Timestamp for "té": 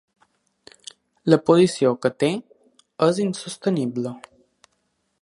2.23-2.31